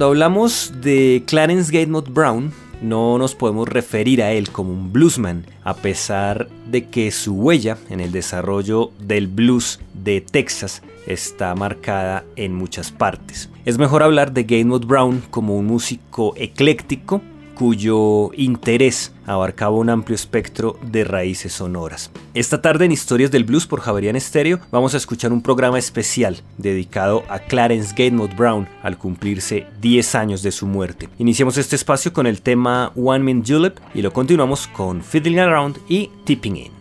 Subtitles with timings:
[0.00, 5.44] Cuando hablamos de Clarence Gatemouth Brown, no nos podemos referir a él como un bluesman,
[5.62, 12.24] a pesar de que su huella en el desarrollo del blues de Texas está marcada
[12.36, 13.50] en muchas partes.
[13.66, 17.20] Es mejor hablar de Gatemouth Brown como un músico ecléctico
[17.60, 22.10] cuyo interés abarcaba un amplio espectro de raíces sonoras.
[22.32, 26.40] Esta tarde en Historias del Blues por Javerian Stereo vamos a escuchar un programa especial
[26.56, 31.10] dedicado a Clarence Gatemouth Brown al cumplirse 10 años de su muerte.
[31.18, 35.80] Iniciamos este espacio con el tema One Man Julep y lo continuamos con Fiddling Around
[35.86, 36.79] y Tipping In.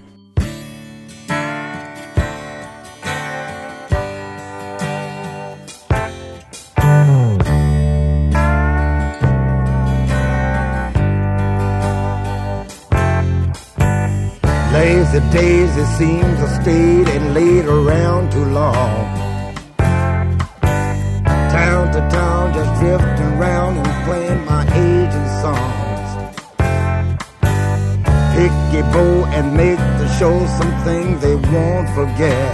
[15.12, 19.18] The days it seems I stayed and laid around too long.
[21.50, 26.10] Town to town, just drifting around and playing my aging songs.
[28.36, 32.54] Pick a bow and make the show something they won't forget.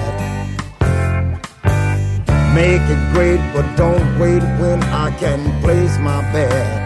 [2.56, 6.84] Make it great, but don't wait when I can place my bet.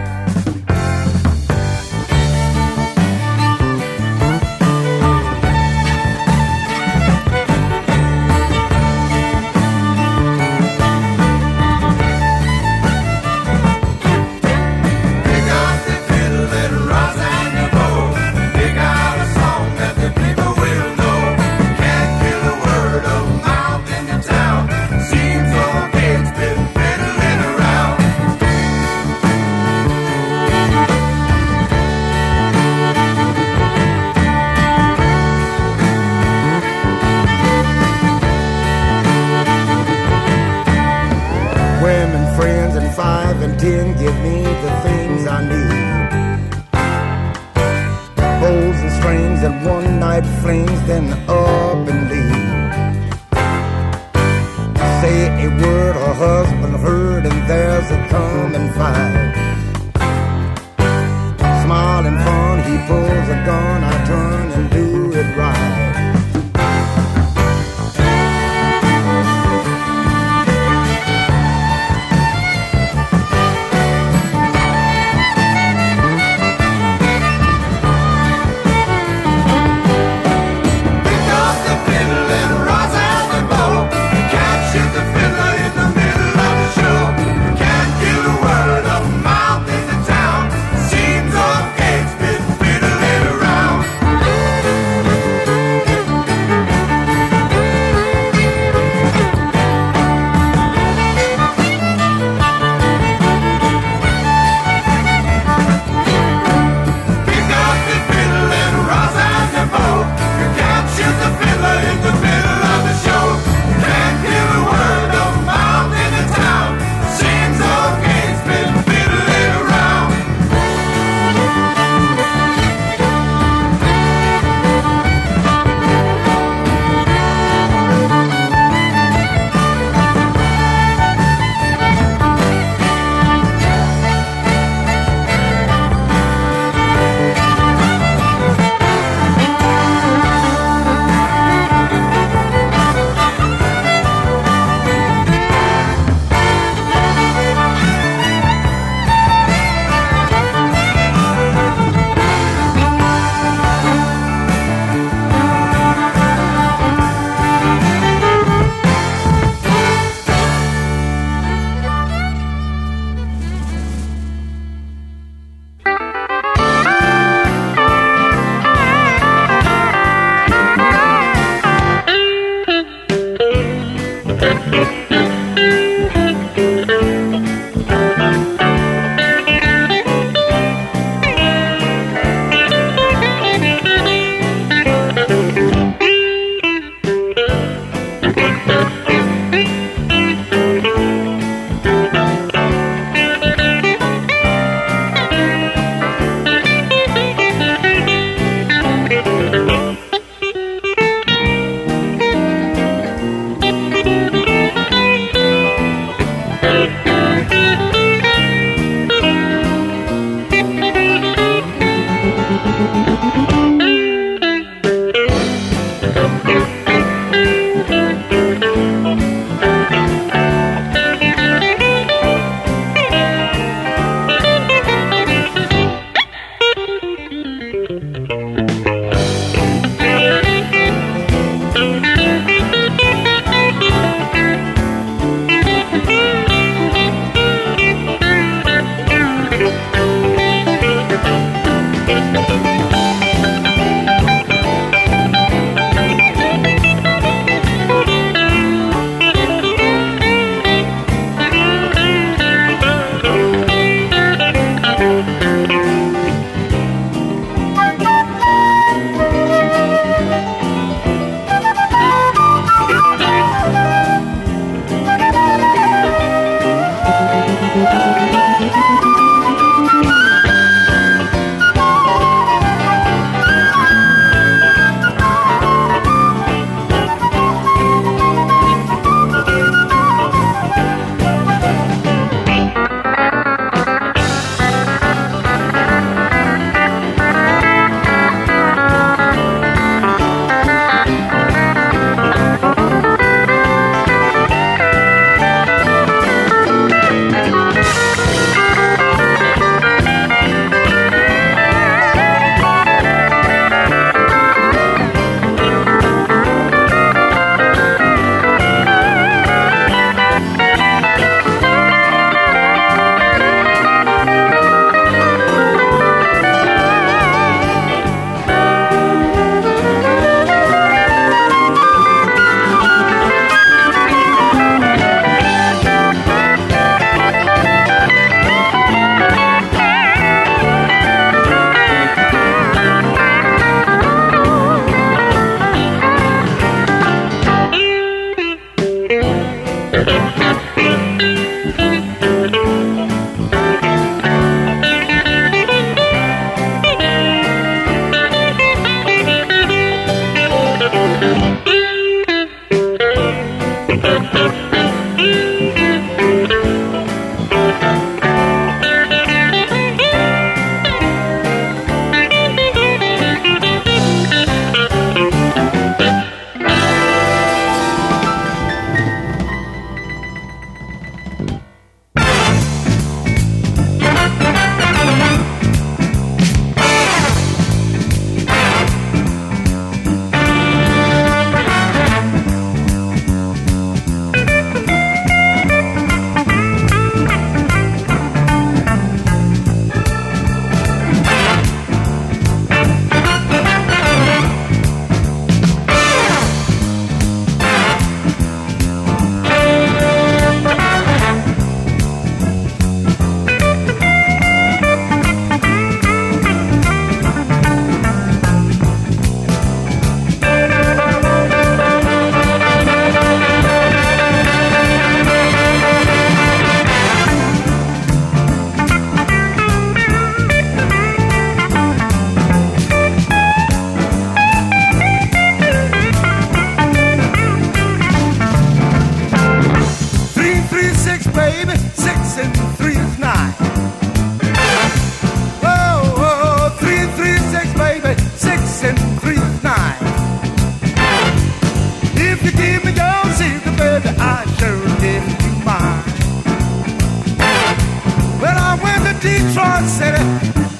[449.20, 450.24] Detroit City,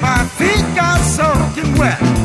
[0.01, 2.20] my feet got soaking wet.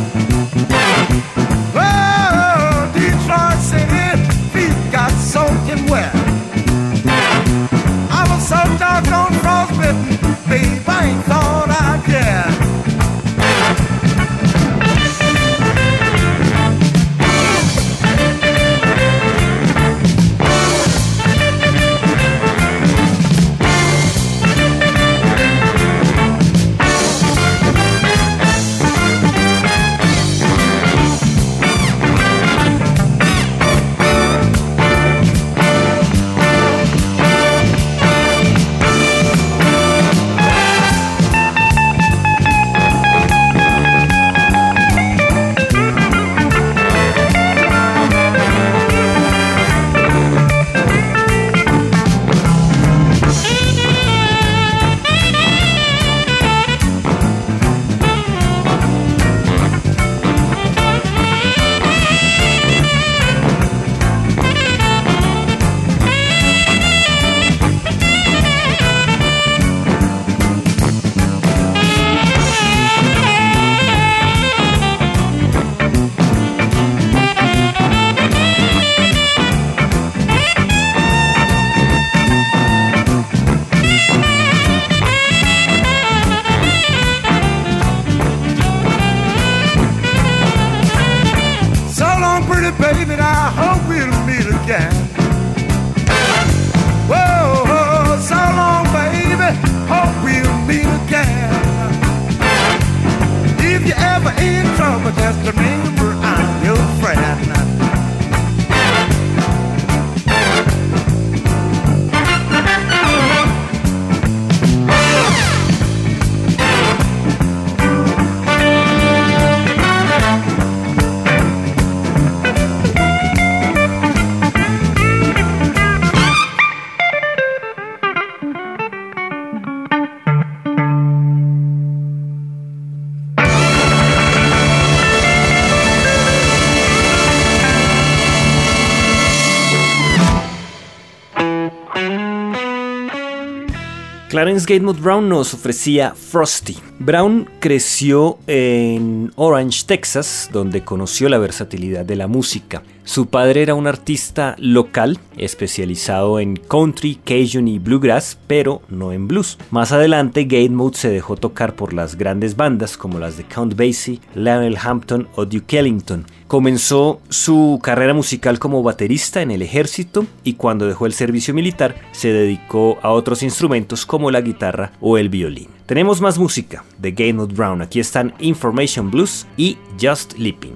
[144.65, 146.75] Clarence Gatemouth Brown nos ofrecía Frosty.
[146.97, 152.83] Brown creció en Orange, Texas, donde conoció la versatilidad de la música.
[153.03, 159.27] Su padre era un artista local, especializado en country, cajun y bluegrass, pero no en
[159.27, 159.57] blues.
[159.71, 164.21] Más adelante, Gatemouth se dejó tocar por las grandes bandas como las de Count Basie,
[164.33, 166.25] Lionel Hampton o Duke Ellington.
[166.47, 171.95] Comenzó su carrera musical como baterista en el ejército y cuando dejó el servicio militar
[172.11, 175.67] se dedicó a otros instrumentos como la guitarra o el violín.
[175.85, 177.83] Tenemos más música de Gatemouth Brown.
[177.83, 180.73] Aquí están Information Blues y Just Leaping.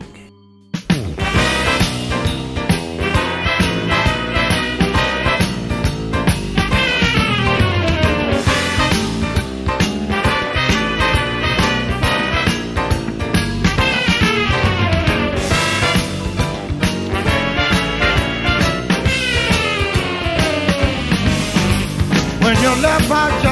[22.44, 23.49] When your left eye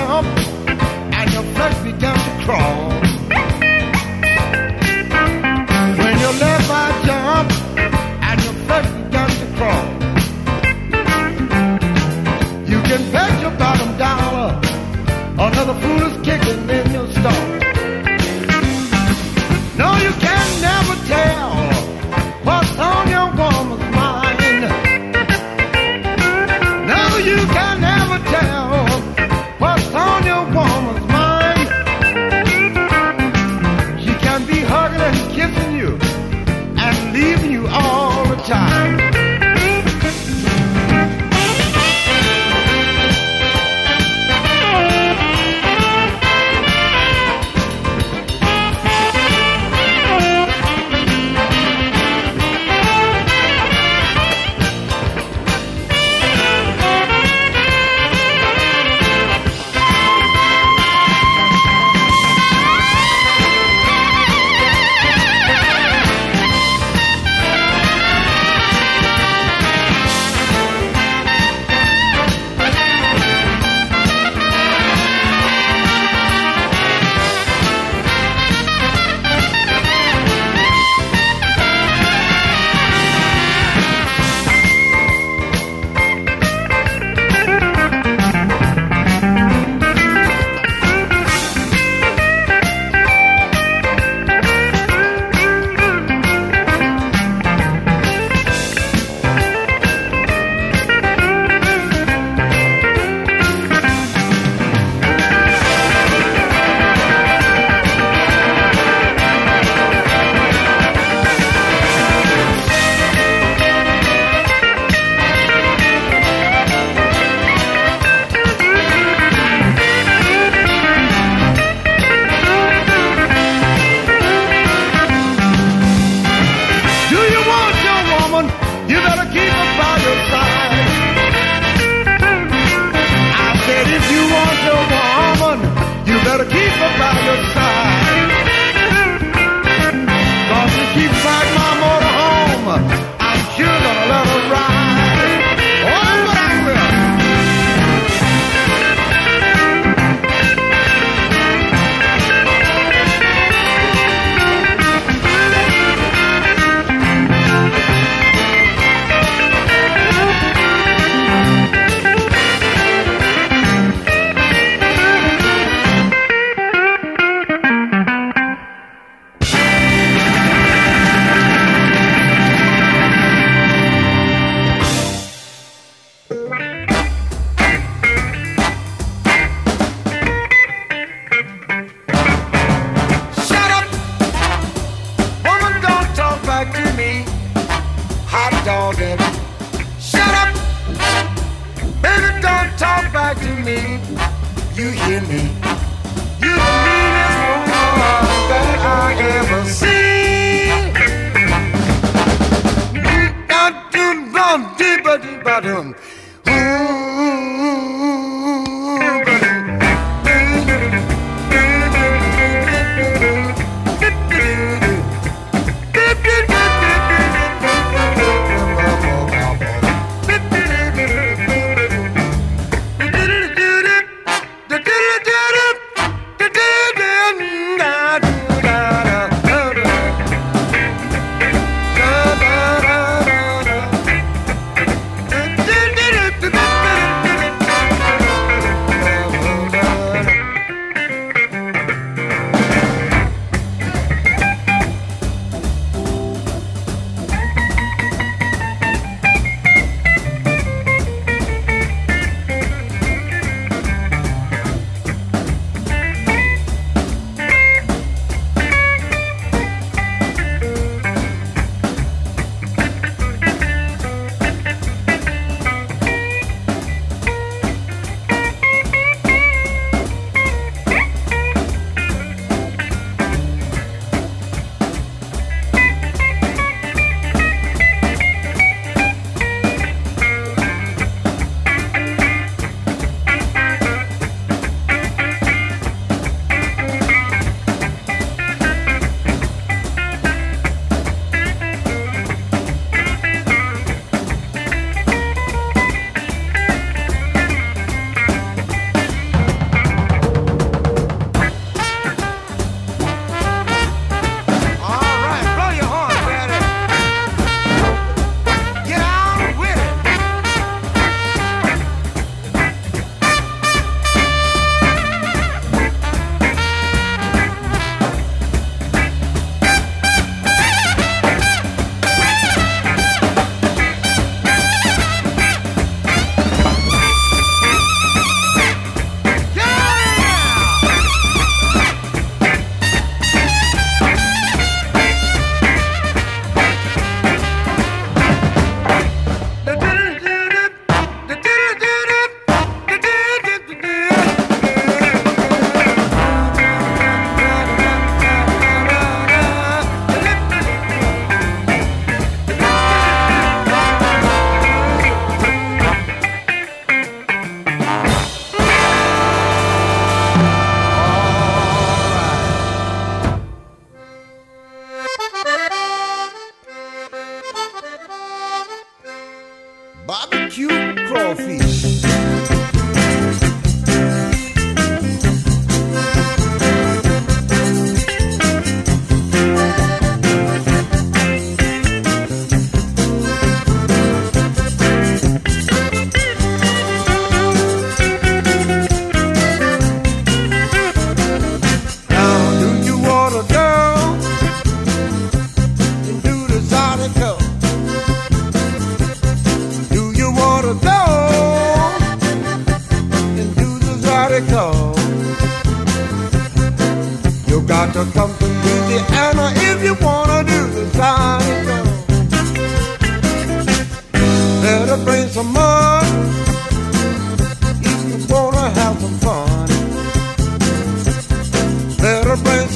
[1.38, 3.07] your flesh began to crawl.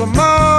[0.01, 0.50] some more.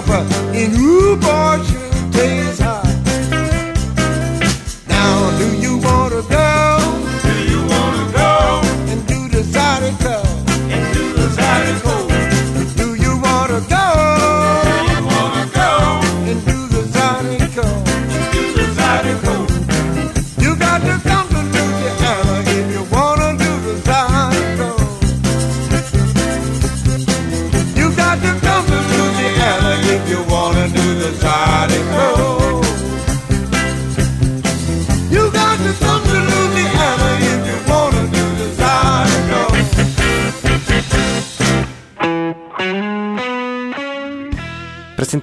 [0.00, 2.77] Pepper in ooh boy sure taste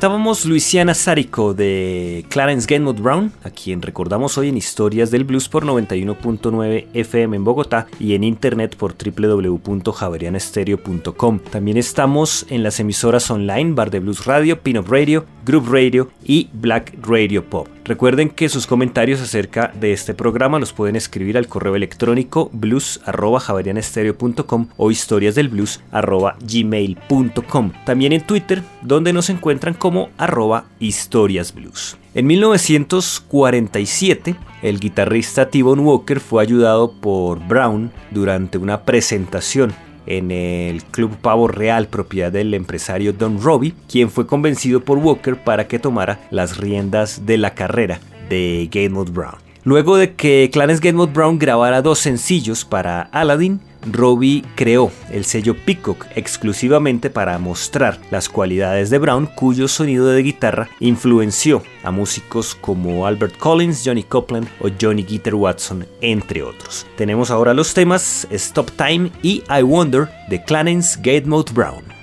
[0.06, 5.50] Presentábamos Luisiana Sárico de Clarence Gainwood Brown, a quien recordamos hoy en Historias del Blues
[5.50, 11.40] por 91.9 FM en Bogotá y en internet por www.javerianestereo.com.
[11.40, 16.52] También estamos en las emisoras online Bar de Blues Radio, Pinup Radio, Group Radio y
[16.54, 17.75] Black Radio Pop.
[17.86, 24.70] Recuerden que sus comentarios acerca de este programa los pueden escribir al correo electrónico blues.javerianestereo.com
[24.76, 27.72] o historiasdelblues.gmail.com.
[27.86, 31.98] También en Twitter, donde nos encuentran como arroba historiasblues.
[32.16, 40.84] En 1947, el guitarrista T-Bone Walker fue ayudado por Brown durante una presentación en el
[40.84, 45.80] Club Pavo Real, propiedad del empresario Don Robbie, quien fue convencido por Walker para que
[45.80, 49.36] tomara las riendas de la carrera de Gainwood Brown.
[49.64, 53.60] Luego de que Clarence Gainwood Brown grabara dos sencillos para Aladdin,
[53.92, 60.24] Robbie creó el sello Peacock exclusivamente para mostrar las cualidades de Brown, cuyo sonido de
[60.24, 66.86] guitarra influenció a músicos como Albert Collins, Johnny Copeland o Johnny Guitar Watson, entre otros.
[66.98, 71.95] Tenemos ahora los temas Stop Time y I Wonder de Clarence Gatemouth Brown.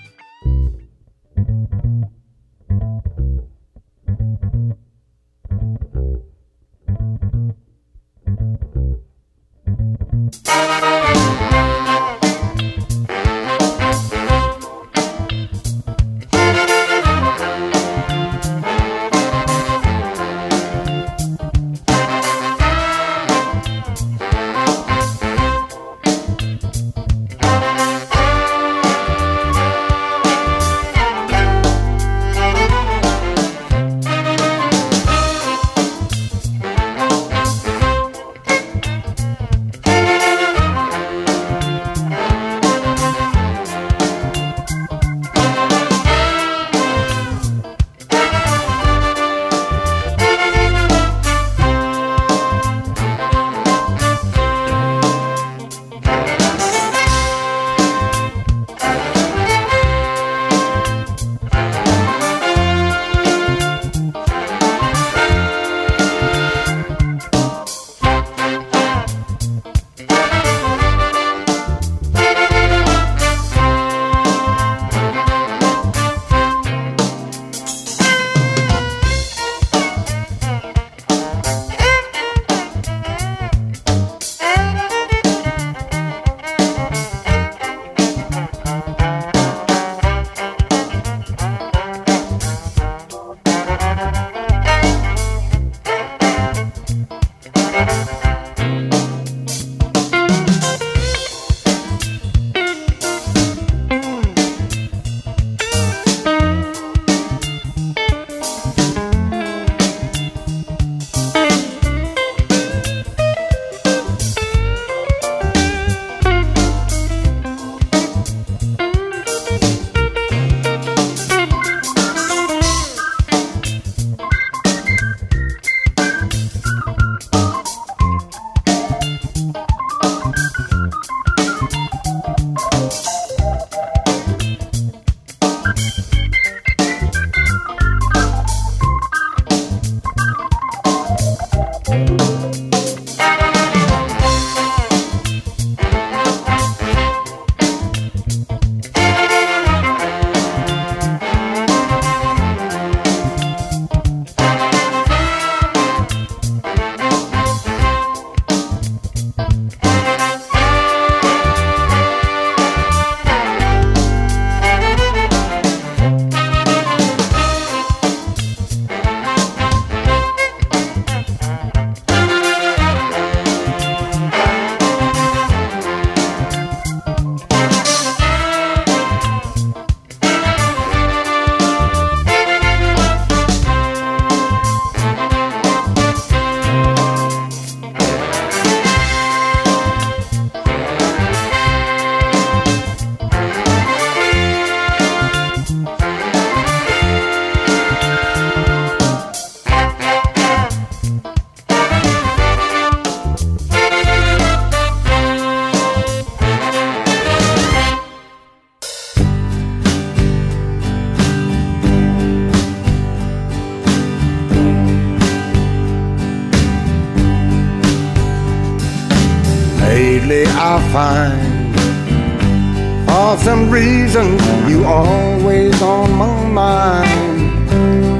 [223.73, 227.71] Reason you always on my mind,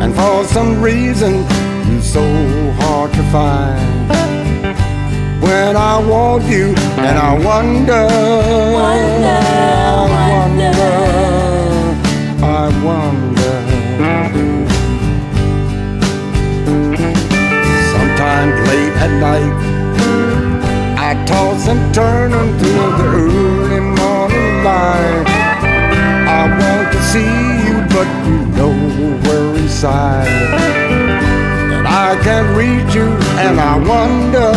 [0.03, 1.45] and for some reason
[1.91, 2.25] you so
[2.81, 4.09] hard to find.
[5.43, 6.75] When I want you,
[7.07, 8.03] and I wonder,
[8.73, 9.41] Wonder,
[9.85, 10.73] I wonder.
[12.43, 13.55] I wonder.
[17.93, 19.55] Sometimes late at night,
[20.97, 25.32] I toss and turn until the early morning light.
[28.03, 28.73] But you know
[29.25, 30.27] we're inside.
[31.75, 33.09] And I can't reach you,
[33.45, 34.51] and I wonder.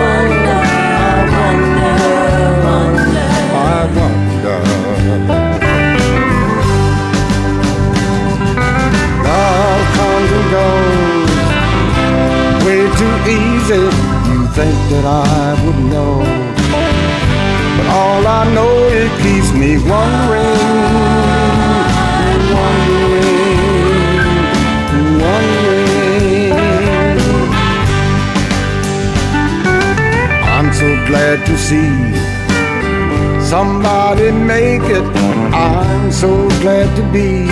[0.00, 1.90] I wonder.
[3.52, 4.58] I wonder.
[9.26, 11.32] Love comes and goes
[12.64, 13.84] way too easy.
[14.30, 16.14] You think that I would know,
[17.76, 20.89] but all I know it keeps me wondering,
[31.10, 31.90] glad to see
[33.44, 35.04] somebody make it.
[35.52, 37.48] I'm so glad to be.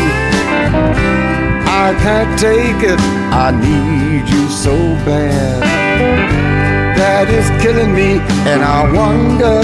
[1.84, 3.00] I can't take it.
[3.46, 5.62] I need you so bad.
[6.98, 9.58] That is killing me, and I wonder.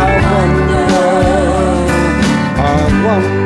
[0.00, 0.84] I wonder.
[2.72, 3.45] I wonder.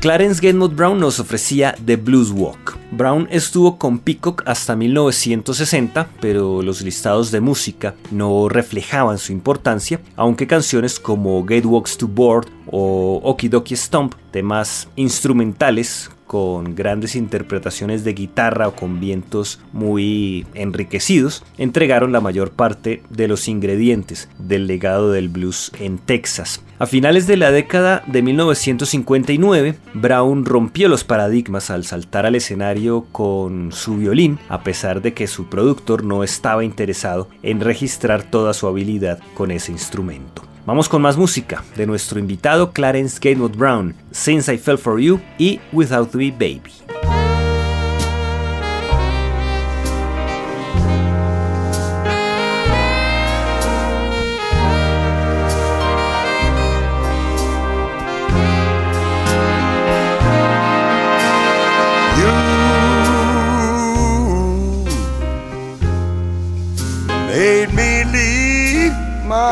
[0.00, 2.78] Clarence Gedmont Brown nos ofrecía The Blues Walk.
[2.90, 10.00] Brown estuvo con Peacock hasta 1960, pero los listados de música no reflejaban su importancia,
[10.16, 18.04] aunque canciones como Gate Walks to Board o Okidoki Stomp, temas instrumentales con grandes interpretaciones
[18.04, 24.68] de guitarra o con vientos muy enriquecidos, entregaron la mayor parte de los ingredientes del
[24.68, 26.62] legado del blues en Texas.
[26.78, 33.06] A finales de la década de 1959, Brown rompió los paradigmas al saltar al escenario
[33.10, 38.54] con su violín, a pesar de que su productor no estaba interesado en registrar toda
[38.54, 40.49] su habilidad con ese instrumento.
[40.66, 45.20] Vamos con más música de nuestro invitado Clarence Gatewood Brown, Since I Fell For You
[45.38, 46.79] y Without Me Baby.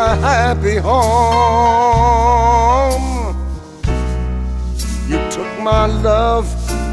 [0.08, 1.04] My happy home.
[5.06, 6.46] You took my love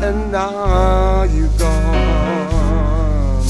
[0.03, 3.43] and now you're gone.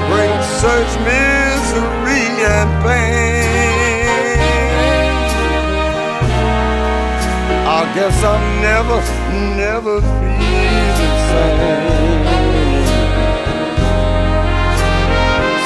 [0.10, 4.40] brings such misery and pain.
[7.68, 9.00] I guess I'll never,
[9.56, 10.08] never be
[11.00, 12.26] the same.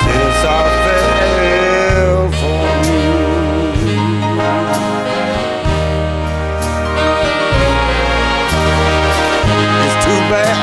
[0.03, 3.15] Since I fell for you.
[9.85, 10.57] It's too bad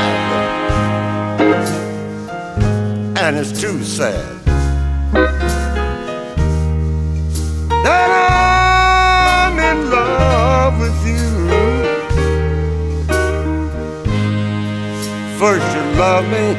[3.22, 4.41] and it's too sad
[15.42, 16.54] First you love me,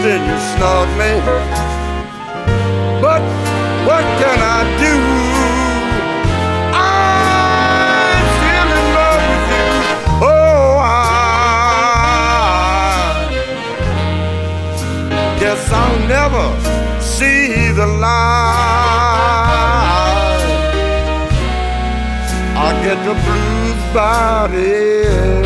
[0.00, 1.12] then you snub me.
[3.02, 3.22] But
[3.84, 4.94] what can I do?
[6.72, 9.66] I'm still in love with you.
[10.22, 10.94] Oh, I
[15.40, 16.46] Guess I'll never
[17.00, 18.20] see the light.
[22.54, 25.39] I get the blues about every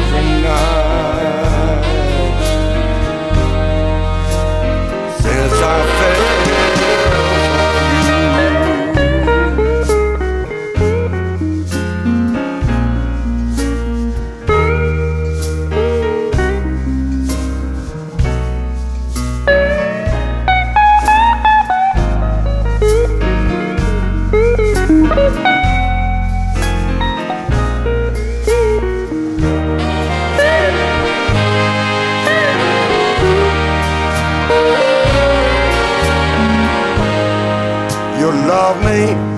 [38.55, 39.34] of me.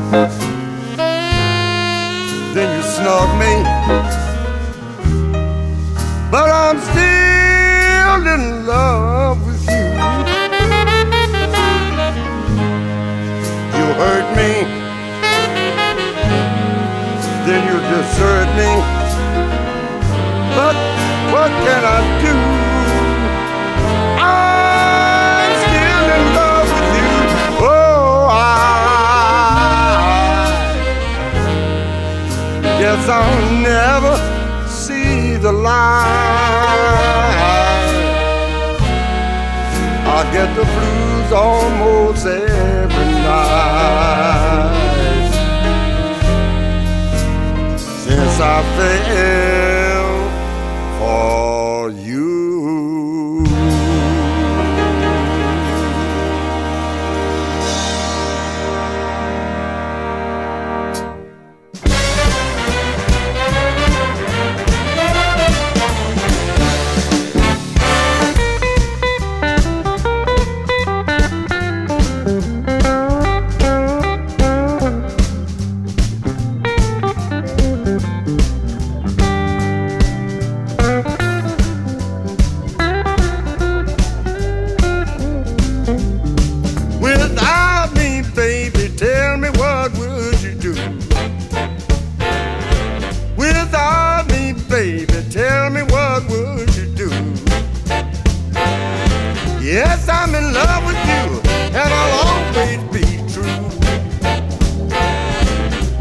[33.06, 34.16] Cause I'll never
[34.66, 35.76] see the light.
[40.08, 44.72] I get the blues almost every night.
[47.78, 49.55] Since I fell.
[99.66, 101.40] Yes, I'm in love with you,
[101.74, 103.02] and I'll always be
[103.34, 103.66] true.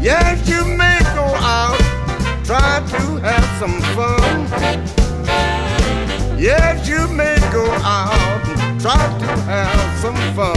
[0.00, 1.76] Yes, you may go out,
[2.44, 4.46] try to have some fun.
[6.38, 8.44] Yes, you may go out,
[8.80, 10.55] try to have some fun.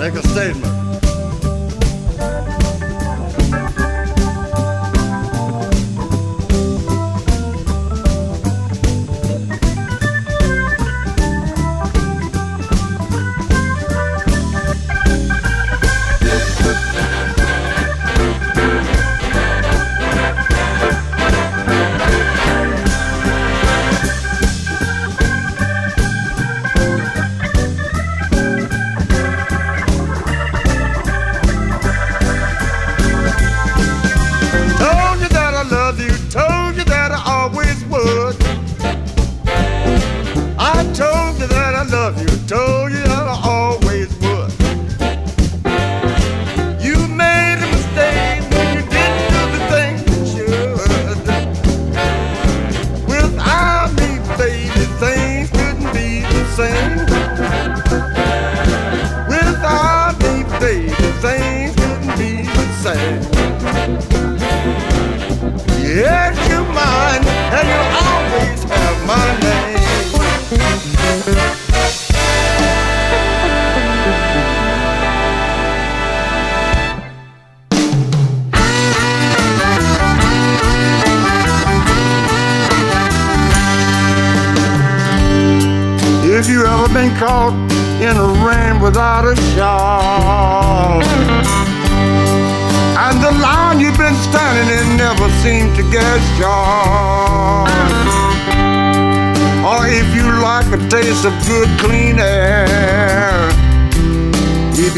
[0.00, 0.79] Make a statement.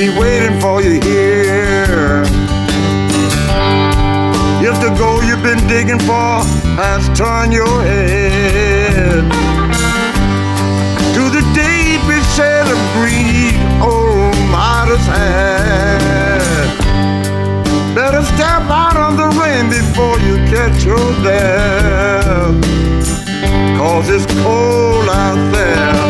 [0.02, 2.22] be waiting for you here.
[4.68, 6.42] If the goal you've been digging for
[6.74, 9.22] has turned your head
[11.14, 16.02] to the deepest shade of greed, old oh, Midas had.
[17.94, 22.58] Better step out of the rain before you catch your death.
[23.78, 26.01] Cause it's cold out there.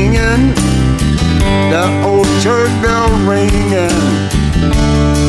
[0.00, 0.54] Singing,
[1.70, 4.00] that old church bell ringing.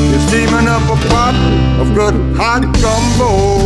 [0.09, 1.35] You're steaming up a pot
[1.81, 2.61] of good hot.
[2.81, 3.60] Gumbo.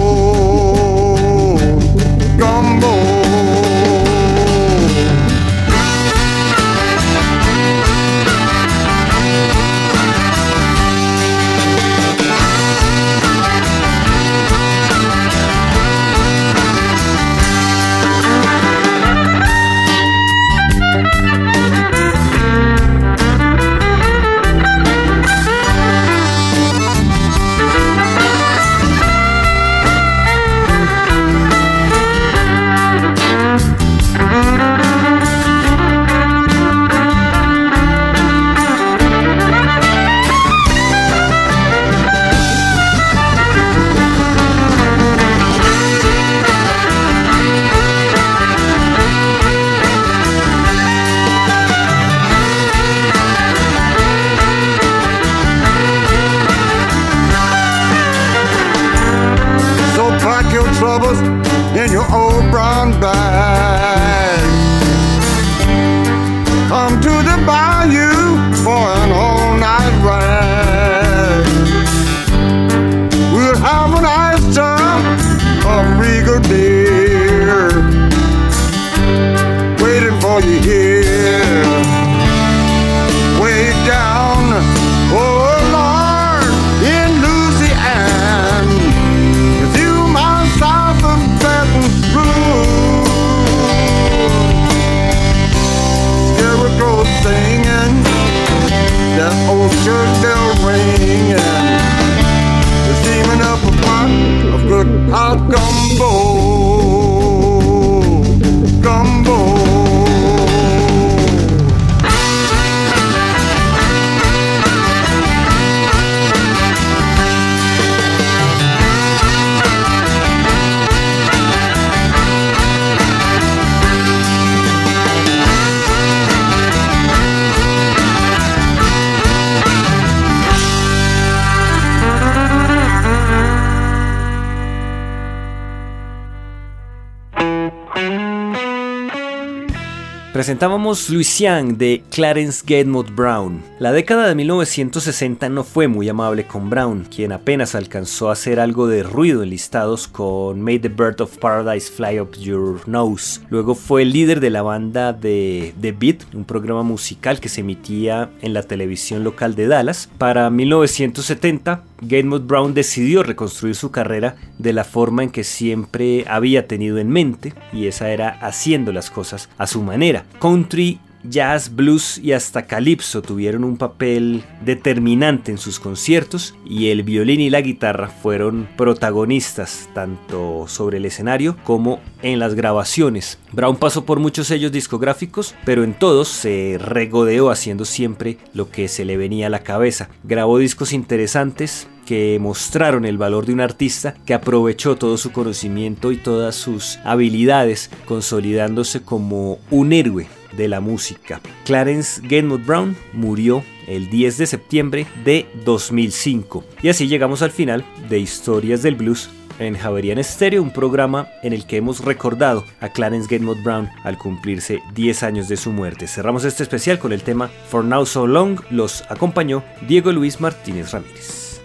[140.56, 143.62] Presentábamos Louisiane de Clarence Gedmont Brown.
[143.78, 148.62] La década de 1960 no fue muy amable con Brown, quien apenas alcanzó a hacer
[148.62, 153.42] algo de ruido en listados con May the Bird of Paradise Fly Up Your Nose.
[153.50, 157.60] Luego fue el líder de la banda de The Beat, un programa musical que se
[157.60, 160.10] emitía en la televisión local de Dallas.
[160.18, 166.68] Para 1970, Gedmont Brown decidió reconstruir su carrera de la forma en que siempre había
[166.68, 170.26] tenido en mente, y esa era haciendo las cosas a su manera.
[170.40, 171.00] Country,
[171.30, 177.42] jazz, blues y hasta calipso tuvieron un papel determinante en sus conciertos y el violín
[177.42, 183.40] y la guitarra fueron protagonistas tanto sobre el escenario como en las grabaciones.
[183.52, 188.88] Brown pasó por muchos sellos discográficos, pero en todos se regodeó haciendo siempre lo que
[188.88, 190.10] se le venía a la cabeza.
[190.24, 196.12] Grabó discos interesantes, que mostraron el valor de un artista que aprovechó todo su conocimiento
[196.12, 201.42] y todas sus habilidades, consolidándose como un héroe de la música.
[201.66, 206.64] Clarence Gedmont Brown murió el 10 de septiembre de 2005.
[206.82, 209.30] Y así llegamos al final de Historias del Blues
[209.60, 214.18] en Javerian Stereo, un programa en el que hemos recordado a Clarence Gedmont Brown al
[214.18, 216.08] cumplirse 10 años de su muerte.
[216.08, 218.60] Cerramos este especial con el tema For Now So Long.
[218.70, 221.62] Los acompañó Diego Luis Martínez Ramírez.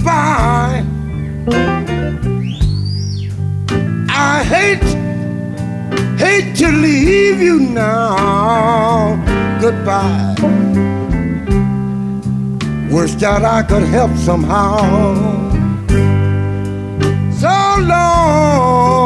[0.00, 0.82] Goodbye.
[4.08, 4.82] I hate,
[6.18, 9.16] hate to leave you now.
[9.60, 10.34] Goodbye.
[12.90, 14.78] Wish that I could help somehow.
[17.42, 18.99] So long,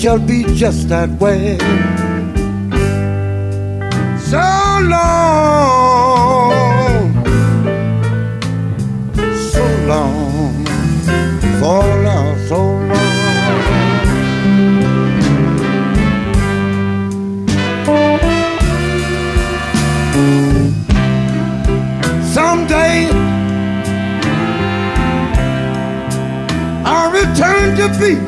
[0.00, 1.58] shall be just that way.
[4.30, 4.40] So
[4.88, 5.92] long,
[9.52, 10.64] so long,
[11.60, 13.10] for now, so long.
[22.22, 23.10] Someday
[26.86, 28.19] I'll return to be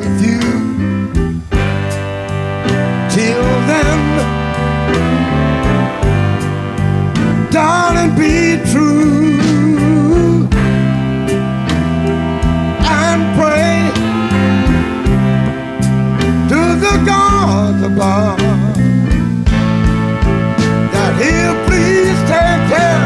[20.93, 23.03] that He'll please take care,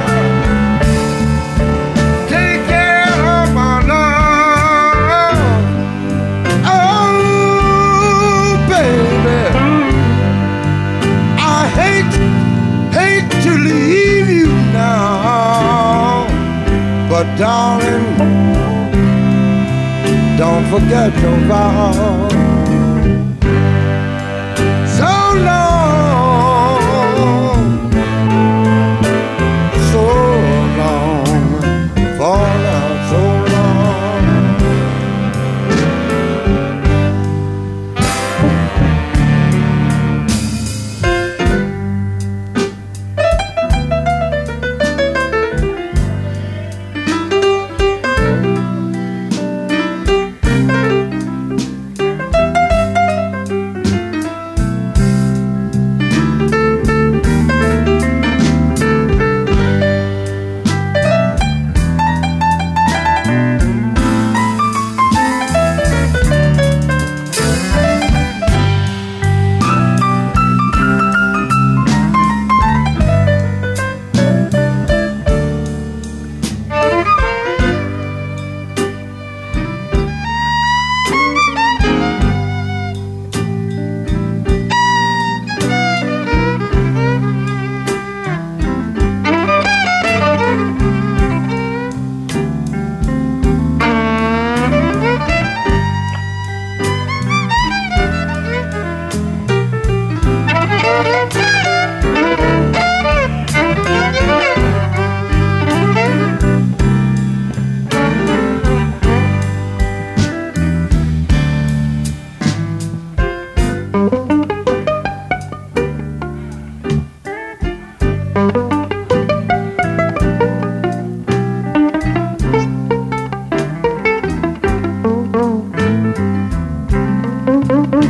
[2.27, 5.37] take care of my love.
[6.65, 9.41] Oh, baby,
[11.37, 12.13] I hate,
[12.91, 16.25] hate to leave you now,
[17.07, 18.07] but darling,
[20.37, 22.26] don't forget your vow.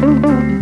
[0.07, 0.56] Someday